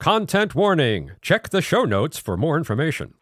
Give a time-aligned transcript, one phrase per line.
[0.00, 1.10] Content warning.
[1.20, 3.14] Check the show notes for more information.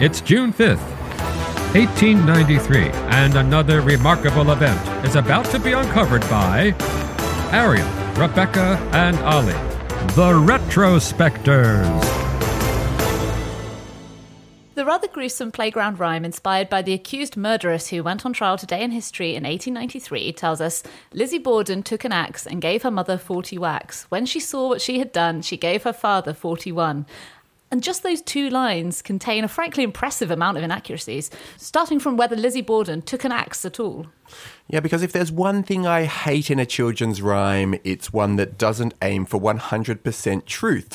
[0.00, 0.82] It's June 5th,
[1.72, 6.74] 1893, and another remarkable event is about to be uncovered by
[7.52, 7.86] Arion,
[8.16, 9.52] Rebecca, and Olly,
[10.16, 12.21] the Retrospectors.
[14.82, 18.82] The rather gruesome playground rhyme inspired by the accused murderess who went on trial today
[18.82, 20.82] in history in 1893 tells us
[21.12, 24.06] Lizzie Borden took an axe and gave her mother 40 whacks.
[24.08, 27.06] When she saw what she had done, she gave her father 41.
[27.72, 32.36] And just those two lines contain a frankly impressive amount of inaccuracies, starting from whether
[32.36, 34.08] Lizzie Borden took an axe at all.
[34.68, 38.56] Yeah, because if there's one thing I hate in a children's rhyme, it's one that
[38.56, 40.94] doesn't aim for 100% truth.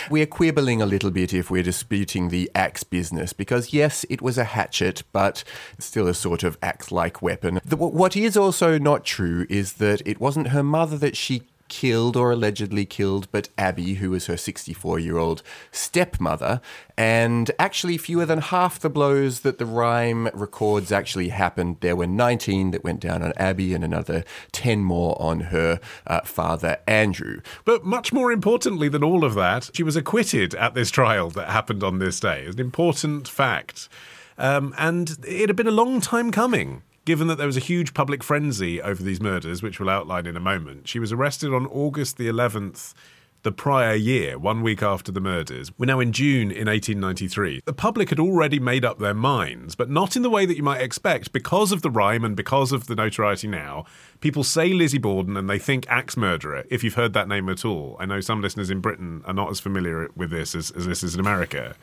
[0.10, 4.36] we're quibbling a little bit if we're disputing the axe business, because yes, it was
[4.36, 5.44] a hatchet, but
[5.78, 7.60] still a sort of axe like weapon.
[7.64, 12.16] The, what is also not true is that it wasn't her mother that she killed
[12.16, 16.60] or allegedly killed, but Abby, who was her 64 year old stepmother.
[16.98, 21.78] And actually, fewer than half the blows that the rhyme records actually happened.
[21.80, 26.20] There were 19 that went down on Abby and another 10 more on her uh,
[26.22, 27.40] father, Andrew.
[27.64, 31.48] But much more importantly than all of that, she was acquitted at this trial that
[31.48, 32.42] happened on this day.
[32.42, 33.88] It's an important fact.
[34.36, 37.92] Um, and it had been a long time coming given that there was a huge
[37.92, 40.86] public frenzy over these murders, which we'll outline in a moment.
[40.86, 42.94] She was arrested on August the 11th
[43.42, 45.76] the prior year, one week after the murders.
[45.76, 47.62] We're now in June in 1893.
[47.64, 50.62] The public had already made up their minds, but not in the way that you
[50.62, 53.86] might expect because of the rhyme and because of the notoriety now.
[54.20, 57.64] People say Lizzie Borden and they think axe murderer, if you've heard that name at
[57.64, 57.96] all.
[57.98, 61.02] I know some listeners in Britain are not as familiar with this as, as this
[61.02, 61.74] is in America.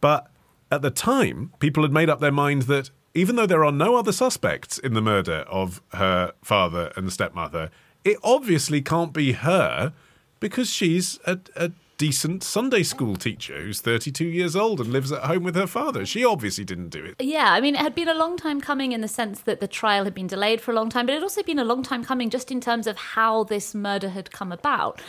[0.00, 0.28] But
[0.72, 3.96] at the time, people had made up their mind that even though there are no
[3.96, 7.70] other suspects in the murder of her father and stepmother,
[8.04, 9.92] it obviously can't be her
[10.40, 11.70] because she's a, a
[12.02, 16.04] decent Sunday school teacher who's 32 years old and lives at home with her father.
[16.04, 17.14] She obviously didn't do it.
[17.20, 19.68] Yeah, I mean, it had been a long time coming in the sense that the
[19.68, 21.84] trial had been delayed for a long time, but it had also been a long
[21.84, 25.00] time coming just in terms of how this murder had come about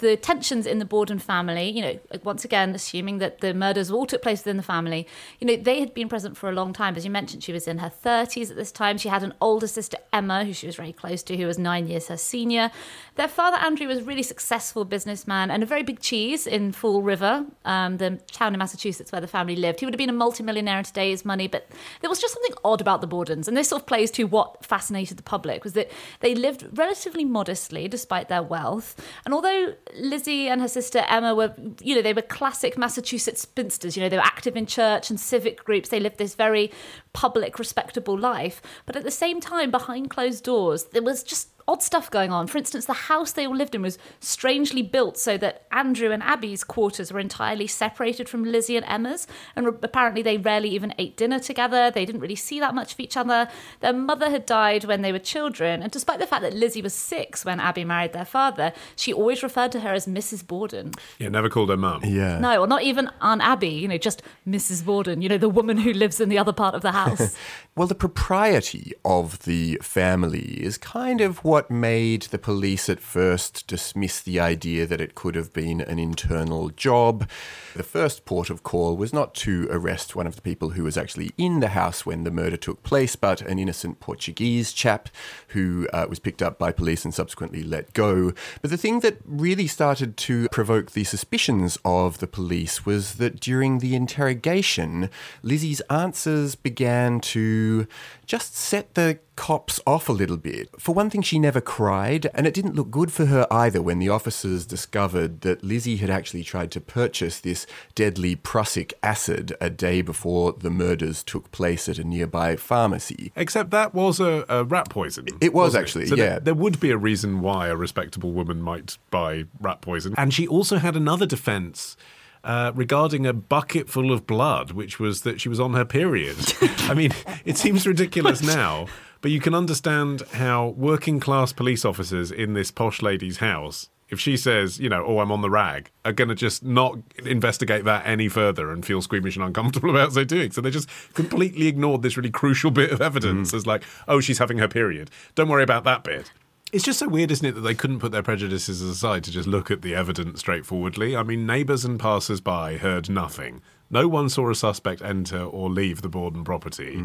[0.00, 4.06] the tensions in the Borden family, you know, once again, assuming that the murders all
[4.06, 5.06] took place within the family,
[5.38, 6.96] you know, they had been present for a long time.
[6.96, 8.98] As you mentioned, she was in her 30s at this time.
[8.98, 11.86] She had an older sister, Emma, who she was very close to, who was nine
[11.86, 12.70] years her senior.
[13.16, 17.02] Their father, Andrew, was a really successful businessman and a very big cheese in Fall
[17.02, 19.80] River, um, the town in Massachusetts where the family lived.
[19.80, 21.68] He would have been a multimillionaire in today's money, but
[22.00, 23.48] there was just something odd about the Bordens.
[23.48, 25.90] And this sort of plays to what fascinated the public was that
[26.20, 28.94] they lived relatively modestly despite their wealth.
[29.24, 33.96] And although Lizzie and her sister Emma were, you know, they were classic Massachusetts spinsters.
[33.96, 35.88] You know, they were active in church and civic groups.
[35.88, 36.70] They lived this very
[37.12, 38.62] public, respectable life.
[38.86, 42.48] But at the same time, behind closed doors, there was just odd stuff going on.
[42.48, 46.22] For instance, the house they all lived in was strangely built so that Andrew and
[46.22, 51.16] Abby's quarters were entirely separated from Lizzie and Emma's, and apparently they rarely even ate
[51.16, 51.90] dinner together.
[51.90, 53.48] They didn't really see that much of each other.
[53.80, 56.94] Their mother had died when they were children, and despite the fact that Lizzie was
[56.94, 60.44] six when Abby married their father, she always referred to her as Mrs.
[60.44, 60.92] Borden.
[61.18, 62.02] Yeah, never called her mum.
[62.04, 62.40] Yeah.
[62.40, 64.84] No, or not even Aunt Abby, you know, just Mrs.
[64.84, 66.99] Borden, you know, the woman who lives in the other part of the house.
[67.76, 73.66] well, the propriety of the family is kind of what made the police at first
[73.66, 77.28] dismiss the idea that it could have been an internal job.
[77.74, 80.96] The first port of call was not to arrest one of the people who was
[80.96, 85.08] actually in the house when the murder took place, but an innocent Portuguese chap
[85.48, 88.32] who uh, was picked up by police and subsequently let go.
[88.60, 93.40] But the thing that really started to provoke the suspicions of the police was that
[93.40, 95.08] during the interrogation,
[95.42, 96.89] Lizzie's answers began
[97.20, 97.86] to
[98.26, 100.68] just set the cops off a little bit.
[100.78, 103.98] For one thing, she never cried, and it didn't look good for her either when
[103.98, 109.70] the officers discovered that Lizzie had actually tried to purchase this deadly prussic acid a
[109.70, 113.32] day before the murders took place at a nearby pharmacy.
[113.34, 115.26] Except that was a, a rat poison.
[115.40, 116.08] It was actually, it?
[116.08, 116.30] so yeah.
[116.30, 120.14] There, there would be a reason why a respectable woman might buy rat poison.
[120.18, 121.96] And she also had another defense
[122.44, 126.36] uh, regarding a bucket full of blood, which was that she was on her period.
[126.60, 127.12] I mean,
[127.44, 128.86] it seems ridiculous now,
[129.20, 134.18] But you can understand how working class police officers in this posh lady's house, if
[134.18, 137.84] she says, you know, oh, I'm on the rag, are going to just not investigate
[137.84, 140.50] that any further and feel squeamish and uncomfortable about so doing.
[140.52, 144.38] So they just completely ignored this really crucial bit of evidence as like, oh, she's
[144.38, 145.10] having her period.
[145.34, 146.32] Don't worry about that bit.
[146.72, 149.48] It's just so weird, isn't it, that they couldn't put their prejudices aside to just
[149.48, 151.16] look at the evidence straightforwardly?
[151.16, 153.60] I mean, neighbours and passers by heard nothing.
[153.90, 157.02] No one saw a suspect enter or leave the Borden property.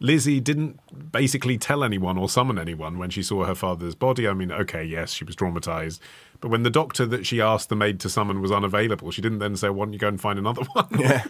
[0.00, 0.80] Lizzie didn't
[1.12, 4.26] basically tell anyone or summon anyone when she saw her father's body.
[4.26, 6.00] I mean, okay, yes, she was traumatized.
[6.40, 9.38] But when the doctor that she asked the maid to summon was unavailable, she didn't
[9.38, 10.88] then say, Why don't you go and find another one?
[10.98, 11.22] Yeah.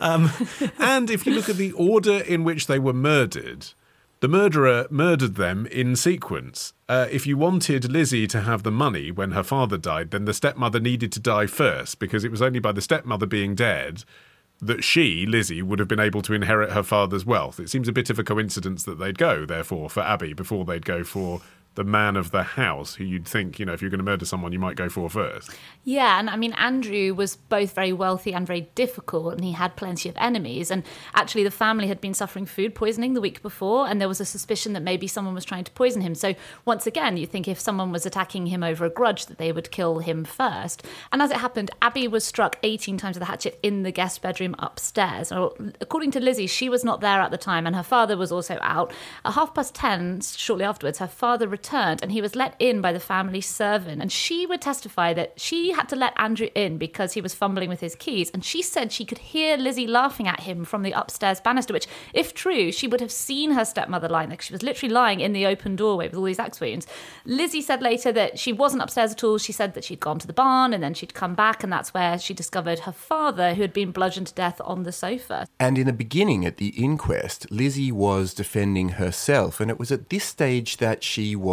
[0.00, 0.30] um,
[0.78, 3.66] and if you look at the order in which they were murdered,
[4.22, 6.74] the murderer murdered them in sequence.
[6.88, 10.32] Uh, if you wanted Lizzie to have the money when her father died, then the
[10.32, 14.04] stepmother needed to die first because it was only by the stepmother being dead
[14.60, 17.58] that she, Lizzie, would have been able to inherit her father's wealth.
[17.58, 20.86] It seems a bit of a coincidence that they'd go, therefore, for Abby before they'd
[20.86, 21.40] go for
[21.74, 24.24] the man of the house, who you'd think, you know, if you're going to murder
[24.26, 25.50] someone, you might go for first.
[25.84, 29.74] Yeah, and I mean, Andrew was both very wealthy and very difficult, and he had
[29.74, 30.70] plenty of enemies.
[30.70, 30.82] And
[31.14, 34.26] actually, the family had been suffering food poisoning the week before, and there was a
[34.26, 36.14] suspicion that maybe someone was trying to poison him.
[36.14, 36.34] So,
[36.66, 39.70] once again, you think if someone was attacking him over a grudge, that they would
[39.70, 40.84] kill him first.
[41.10, 44.20] And as it happened, Abby was struck 18 times with a hatchet in the guest
[44.20, 45.32] bedroom upstairs.
[45.80, 48.58] According to Lizzie, she was not there at the time, and her father was also
[48.60, 48.92] out.
[49.24, 53.00] At half past 10, shortly afterwards, her father and he was let in by the
[53.00, 54.02] family servant.
[54.02, 57.68] And she would testify that she had to let Andrew in because he was fumbling
[57.68, 58.30] with his keys.
[58.30, 61.86] And she said she could hear Lizzie laughing at him from the upstairs banister, which,
[62.12, 64.40] if true, she would have seen her stepmother lying there.
[64.40, 66.86] She was literally lying in the open doorway with all these axe wounds.
[67.24, 69.38] Lizzie said later that she wasn't upstairs at all.
[69.38, 71.94] She said that she'd gone to the barn and then she'd come back, and that's
[71.94, 75.46] where she discovered her father, who had been bludgeoned to death on the sofa.
[75.60, 79.60] And in the beginning, at the inquest, Lizzie was defending herself.
[79.60, 81.51] And it was at this stage that she was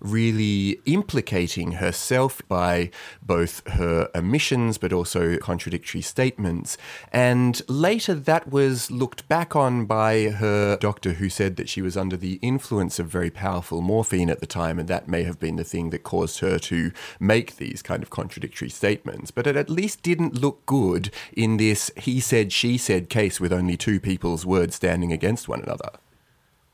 [0.00, 2.90] really implicating herself by
[3.22, 6.76] both her omissions but also contradictory statements.
[7.12, 11.96] And later, that was looked back on by her doctor, who said that she was
[11.96, 14.78] under the influence of very powerful morphine at the time.
[14.78, 18.10] And that may have been the thing that caused her to make these kind of
[18.10, 19.30] contradictory statements.
[19.30, 23.52] But it at least didn't look good in this he said, she said case with
[23.52, 25.90] only two people's words standing against one another.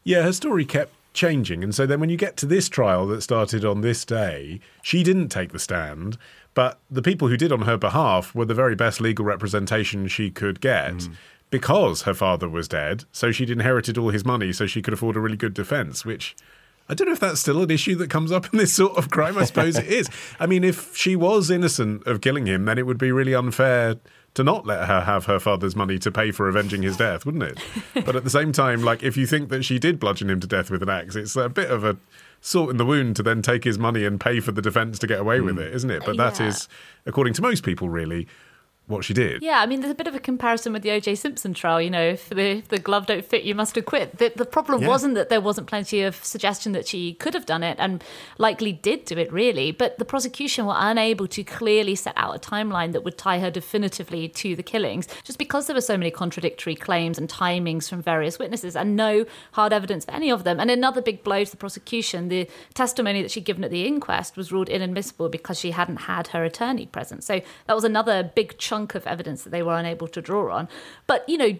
[0.05, 1.62] Yeah, her story kept changing.
[1.62, 5.03] And so then when you get to this trial that started on this day, she
[5.03, 6.19] didn't take the stand,
[6.55, 10.31] but the people who did on her behalf were the very best legal representation she
[10.31, 10.94] could get.
[10.94, 11.17] Mm.
[11.50, 15.17] Because her father was dead, so she'd inherited all his money, so she could afford
[15.17, 16.35] a really good defense, which
[16.88, 19.11] I don't know if that's still an issue that comes up in this sort of
[19.11, 19.38] crime.
[19.38, 20.08] I suppose it is.
[20.41, 23.97] I mean, if she was innocent of killing him, then it would be really unfair
[24.34, 27.44] to not let her have her father's money to pay for avenging his death, wouldn't
[27.44, 27.58] it?
[28.06, 30.46] But at the same time, like if you think that she did bludgeon him to
[30.46, 31.99] death with an axe, it's a bit of a
[32.40, 35.06] salt in the wound to then take his money and pay for the defense to
[35.06, 35.62] get away with hmm.
[35.62, 36.02] it, isn't it?
[36.05, 36.49] But that Yeah.
[36.49, 36.69] is,
[37.06, 38.26] according to most people, really
[38.93, 39.43] what she did.
[39.43, 41.15] Yeah, I mean, there's a bit of a comparison with the O.J.
[41.17, 41.81] Simpson trial.
[41.81, 44.19] You know, if the, if the glove don't fit, you must acquit.
[44.19, 44.89] The, the problem Yeah.
[44.89, 48.05] wasn't that there wasn't plenty of suggestion that she could have done it, and
[48.39, 49.73] likely did do it, really.
[49.73, 53.50] But the prosecution were unable to clearly set out a timeline that would tie her
[53.50, 58.03] definitively to the killings, just because there were so many contradictory claims and timings from
[58.03, 60.61] various witnesses, and no hard evidence for any of them.
[60.61, 64.37] And another big blow to the prosecution: the testimony that she'd given at the inquest
[64.37, 67.25] was ruled inadmissible because she hadn't had her attorney present.
[67.25, 70.69] So that was another big chunk of evidence that they were unable to draw on.
[71.06, 71.58] But, you know,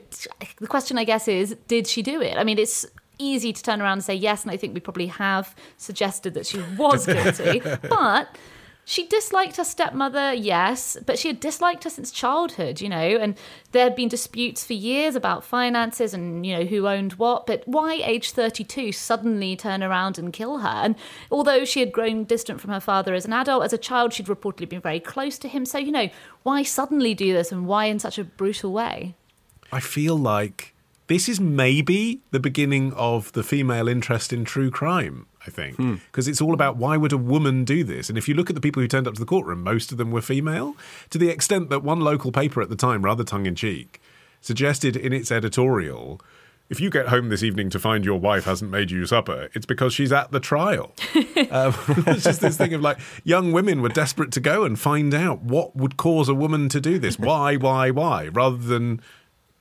[0.61, 2.37] the question, I guess, is did she do it?
[2.37, 2.87] I mean, it's
[3.19, 6.47] easy to turn around and say yes, and I think we probably have suggested that
[6.47, 7.61] she was guilty.
[7.88, 8.37] but
[8.85, 13.37] she disliked her stepmother, yes, but she had disliked her since childhood, you know, and
[13.71, 17.47] there had been disputes for years about finances and, you know, who owned what.
[17.47, 20.69] But why, age 32, suddenly turn around and kill her?
[20.69, 20.97] And
[21.31, 24.27] although she had grown distant from her father as an adult, as a child, she'd
[24.27, 25.65] reportedly been very close to him.
[25.65, 26.09] So, you know,
[26.43, 29.15] why suddenly do this and why in such a brutal way?
[29.71, 30.75] I feel like
[31.07, 35.27] this is maybe the beginning of the female interest in true crime.
[35.47, 38.09] I think because it's all about why would a woman do this?
[38.09, 39.99] And if you look at the people who turned up to the courtroom, most of
[39.99, 40.77] them were female.
[41.11, 44.01] To the extent that one local paper at the time, rather tongue in cheek,
[44.41, 46.21] suggested in its editorial.
[46.69, 49.67] If you get home this evening to find your wife hasn't made you supper, it's
[49.67, 50.93] because she's at the trial.
[51.51, 51.75] um,
[52.07, 55.43] it's just this thing of like young women were desperate to go and find out
[55.43, 57.19] what would cause a woman to do this.
[57.19, 58.29] Why, why, why?
[58.29, 59.03] Rather than,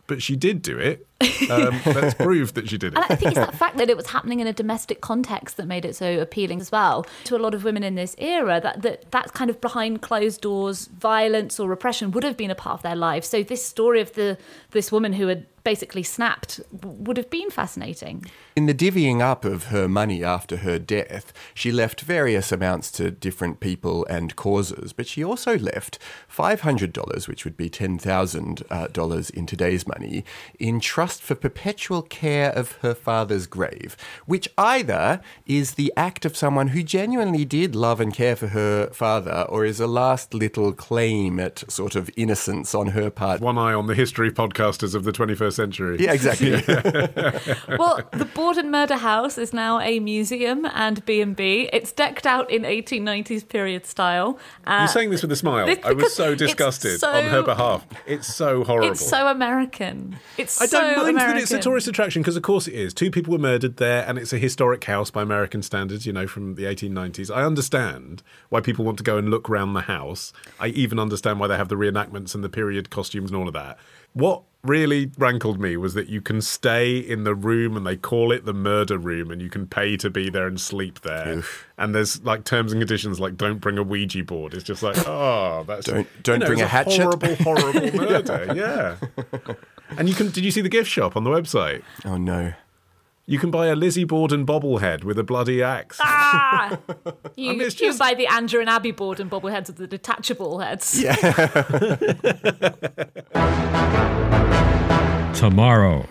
[0.08, 1.06] but she did do it.
[1.51, 3.12] Um, let's prove that she did And it.
[3.12, 5.86] I think it's that fact that it was happening in a domestic context that made
[5.86, 8.62] it so appealing as well to a lot of women in this era.
[8.62, 12.56] That that, that kind of behind closed doors violence or repression would have been a
[12.56, 13.28] part of their lives.
[13.28, 14.38] So this story of the
[14.72, 18.25] this woman who had basically snapped would have been fascinating.
[18.56, 23.12] In the divvying up of her money after her death, she left various amounts to
[23.12, 26.00] different people and causes, but she also left
[26.34, 30.25] $500, which would be $10,000 in today's money,
[30.60, 36.38] in trust for perpetual care of her father's grave, which either is the act of
[36.38, 40.72] someone who genuinely did love and care for her father, or is a last little
[40.72, 43.41] claim at sort of innocence on her part.
[43.41, 45.98] One eye on the history podcasters of the 21st century.
[46.00, 46.51] Yeah, exactly.
[47.77, 51.70] well, the Borden Murder House is now a museum and B&B.
[51.74, 54.39] It's decked out in 1890s period style.
[54.65, 55.68] Uh, You're saying this with a smile.
[55.68, 57.86] It's I was so disgusted so- on her behalf.
[58.06, 58.91] It's so horrible.
[58.91, 60.18] It's so American.
[60.38, 61.36] It's I don't so mind American.
[61.36, 62.93] that it's a tourist attraction because, of course, it is.
[62.93, 66.27] Two people were murdered there, and it's a historic house by American standards, you know,
[66.27, 67.34] from the 1890s.
[67.36, 70.34] I understand why people want to go and look round the house.
[70.60, 73.53] I even understand why they have the reenactments and the period costumes and all of
[73.53, 73.77] that.
[74.13, 78.31] What really rankled me was that you can stay in the room and they call
[78.31, 81.41] it the murder room and you can pay to be there and sleep there.
[81.79, 84.53] And there's like terms and conditions like don't bring a Ouija board.
[84.53, 87.01] It's just like, oh, that's Don't- don't you know, bring it's a hatchet.
[87.01, 88.53] Horrible, horrible murder.
[88.53, 89.53] yeah.
[89.98, 91.83] And you can did you see the gift shop on the website?
[92.05, 92.53] oh no.
[93.27, 95.98] You can buy a Lizzie Borden bobblehead with a bloody axe.
[96.01, 96.77] Ah!
[97.38, 99.88] You, I mean, it's you just- buy the Andrew and Abby Borden bobbleheads with the
[99.88, 101.01] detachable heads.
[101.01, 101.15] Yeah.
[105.33, 106.05] Tomorrow.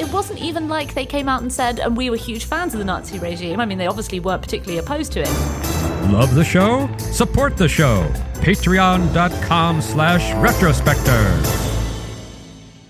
[0.00, 2.78] It wasn't even like they came out and said, and we were huge fans of
[2.78, 3.60] the Nazi regime.
[3.60, 5.28] I mean, they obviously weren't particularly opposed to it.
[6.12, 6.88] Love the show?
[6.98, 8.02] Support the show.
[8.40, 11.77] Patreon.com slash retrospector.